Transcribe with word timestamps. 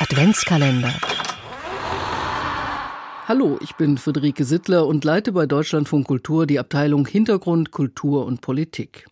Adventskalender. 0.00 0.92
Hallo, 3.28 3.58
ich 3.62 3.74
bin 3.76 3.98
Friederike 3.98 4.44
Sittler 4.44 4.86
und 4.86 5.04
leite 5.04 5.32
bei 5.32 5.46
Deutschlandfunk 5.46 6.06
Kultur 6.06 6.46
die 6.46 6.58
Abteilung 6.58 7.06
Hintergrund, 7.06 7.70
Kultur 7.70 8.26
und 8.26 8.40
Politik. 8.40 9.06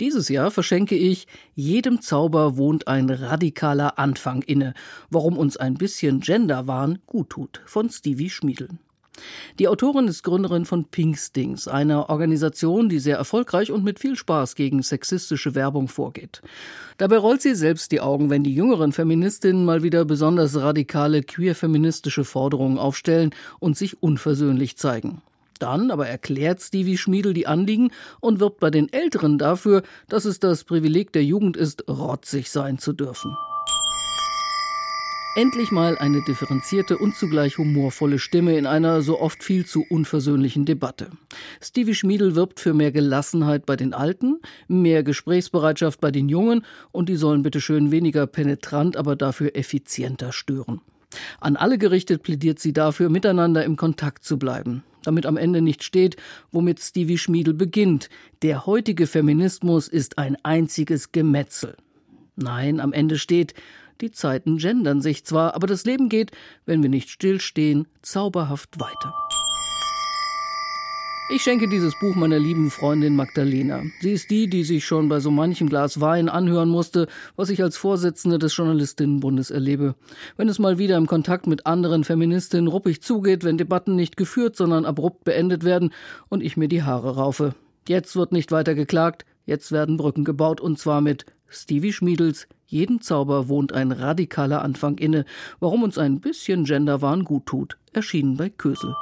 Dieses 0.00 0.28
Jahr 0.28 0.50
verschenke 0.50 0.96
ich 0.96 1.26
Jedem 1.54 2.02
Zauber 2.02 2.56
wohnt 2.56 2.88
ein 2.88 3.08
radikaler 3.08 3.98
Anfang 3.98 4.42
inne, 4.42 4.74
warum 5.08 5.38
uns 5.38 5.56
ein 5.56 5.74
bisschen 5.74 6.20
Genderwahn 6.20 6.98
gut 7.06 7.30
tut, 7.30 7.62
von 7.64 7.88
Stevie 7.88 8.30
Schmiedel. 8.30 8.68
Die 9.58 9.68
Autorin 9.68 10.08
ist 10.08 10.22
Gründerin 10.22 10.64
von 10.64 10.84
Pinkstings, 10.84 11.68
einer 11.68 12.10
Organisation, 12.10 12.88
die 12.88 12.98
sehr 12.98 13.16
erfolgreich 13.16 13.70
und 13.70 13.84
mit 13.84 13.98
viel 13.98 14.16
Spaß 14.16 14.54
gegen 14.54 14.82
sexistische 14.82 15.54
Werbung 15.54 15.88
vorgeht. 15.88 16.42
Dabei 16.96 17.18
rollt 17.18 17.42
sie 17.42 17.54
selbst 17.54 17.92
die 17.92 18.00
Augen, 18.00 18.30
wenn 18.30 18.44
die 18.44 18.54
jüngeren 18.54 18.92
Feministinnen 18.92 19.64
mal 19.64 19.82
wieder 19.82 20.04
besonders 20.04 20.56
radikale 20.56 21.22
queer-feministische 21.22 22.24
Forderungen 22.24 22.78
aufstellen 22.78 23.30
und 23.60 23.76
sich 23.76 24.02
unversöhnlich 24.02 24.76
zeigen. 24.76 25.22
Dann 25.60 25.90
aber 25.90 26.08
erklärt 26.08 26.60
Stevie 26.60 26.98
Schmiedel 26.98 27.32
die 27.32 27.46
Anliegen 27.46 27.90
und 28.20 28.40
wirbt 28.40 28.60
bei 28.60 28.70
den 28.70 28.92
Älteren 28.92 29.38
dafür, 29.38 29.82
dass 30.08 30.24
es 30.24 30.40
das 30.40 30.64
Privileg 30.64 31.12
der 31.12 31.24
Jugend 31.24 31.56
ist, 31.56 31.88
rotzig 31.88 32.50
sein 32.50 32.78
zu 32.78 32.92
dürfen. 32.92 33.36
Endlich 35.36 35.72
mal 35.72 35.98
eine 35.98 36.22
differenzierte 36.22 36.96
und 36.96 37.16
zugleich 37.16 37.58
humorvolle 37.58 38.20
Stimme 38.20 38.56
in 38.56 38.66
einer 38.66 39.02
so 39.02 39.20
oft 39.20 39.42
viel 39.42 39.66
zu 39.66 39.84
unversöhnlichen 39.88 40.64
Debatte. 40.64 41.10
Stevie 41.60 41.96
Schmiedel 41.96 42.36
wirbt 42.36 42.60
für 42.60 42.72
mehr 42.72 42.92
Gelassenheit 42.92 43.66
bei 43.66 43.74
den 43.74 43.94
Alten, 43.94 44.38
mehr 44.68 45.02
Gesprächsbereitschaft 45.02 46.00
bei 46.00 46.12
den 46.12 46.28
Jungen 46.28 46.64
und 46.92 47.08
die 47.08 47.16
sollen 47.16 47.42
bitte 47.42 47.60
schön 47.60 47.90
weniger 47.90 48.28
penetrant, 48.28 48.96
aber 48.96 49.16
dafür 49.16 49.56
effizienter 49.56 50.30
stören. 50.30 50.80
An 51.40 51.56
alle 51.56 51.78
gerichtet 51.78 52.22
plädiert 52.22 52.60
sie 52.60 52.72
dafür, 52.72 53.08
miteinander 53.08 53.64
im 53.64 53.74
Kontakt 53.74 54.22
zu 54.22 54.38
bleiben, 54.38 54.84
damit 55.02 55.26
am 55.26 55.36
Ende 55.36 55.62
nicht 55.62 55.82
steht, 55.82 56.16
womit 56.52 56.78
Stevie 56.78 57.18
Schmiedel 57.18 57.54
beginnt. 57.54 58.08
Der 58.42 58.66
heutige 58.66 59.08
Feminismus 59.08 59.88
ist 59.88 60.16
ein 60.16 60.36
einziges 60.44 61.10
Gemetzel. 61.10 61.76
Nein, 62.36 62.78
am 62.78 62.92
Ende 62.92 63.18
steht, 63.18 63.54
die 64.00 64.10
Zeiten 64.10 64.58
gendern 64.58 65.00
sich 65.00 65.24
zwar, 65.24 65.54
aber 65.54 65.66
das 65.66 65.84
Leben 65.84 66.08
geht, 66.08 66.32
wenn 66.66 66.82
wir 66.82 66.90
nicht 66.90 67.10
stillstehen, 67.10 67.86
zauberhaft 68.02 68.80
weiter. 68.80 69.14
Ich 71.30 71.40
schenke 71.40 71.68
dieses 71.68 71.98
Buch 71.98 72.14
meiner 72.16 72.38
lieben 72.38 72.70
Freundin 72.70 73.16
Magdalena. 73.16 73.82
Sie 74.02 74.12
ist 74.12 74.30
die, 74.30 74.46
die 74.46 74.62
sich 74.62 74.84
schon 74.84 75.08
bei 75.08 75.20
so 75.20 75.30
manchem 75.30 75.70
Glas 75.70 76.02
Wein 76.02 76.28
anhören 76.28 76.68
musste, 76.68 77.08
was 77.34 77.48
ich 77.48 77.62
als 77.62 77.78
Vorsitzende 77.78 78.38
des 78.38 78.54
Journalistinnenbundes 78.54 79.50
erlebe. 79.50 79.94
Wenn 80.36 80.50
es 80.50 80.58
mal 80.58 80.76
wieder 80.76 80.98
im 80.98 81.06
Kontakt 81.06 81.46
mit 81.46 81.64
anderen 81.64 82.04
Feministinnen 82.04 82.68
ruppig 82.68 83.00
zugeht, 83.00 83.42
wenn 83.42 83.56
Debatten 83.56 83.96
nicht 83.96 84.18
geführt, 84.18 84.54
sondern 84.54 84.84
abrupt 84.84 85.24
beendet 85.24 85.64
werden 85.64 85.94
und 86.28 86.42
ich 86.42 86.58
mir 86.58 86.68
die 86.68 86.82
Haare 86.82 87.14
raufe. 87.16 87.54
Jetzt 87.88 88.16
wird 88.16 88.32
nicht 88.32 88.52
weiter 88.52 88.74
geklagt, 88.74 89.24
jetzt 89.46 89.72
werden 89.72 89.96
Brücken 89.96 90.24
gebaut 90.24 90.60
und 90.60 90.78
zwar 90.78 91.00
mit 91.00 91.24
Stevie 91.48 91.94
Schmiedels 91.94 92.48
Jeden 92.74 93.00
Zauber 93.00 93.48
wohnt 93.48 93.72
ein 93.72 93.92
radikaler 93.92 94.62
Anfang 94.62 94.98
inne, 94.98 95.26
warum 95.60 95.84
uns 95.84 95.96
ein 95.96 96.18
bisschen 96.18 96.64
Genderwahn 96.64 97.22
gut 97.22 97.46
tut, 97.46 97.78
erschienen 97.92 98.36
bei 98.36 98.50
Kösel. 98.50 98.96